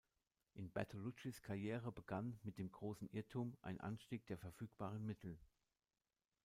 In 0.55 0.71
Bertoluccis 0.71 1.43
Karriere 1.43 1.91
begann 1.91 2.39
mit 2.41 2.57
dem 2.57 2.71
"Großen 2.71 3.07
Irrtum" 3.11 3.55
ein 3.61 3.79
Anstieg 3.79 4.25
der 4.25 4.39
verfügbaren 4.39 5.05
Mittel. 5.05 5.37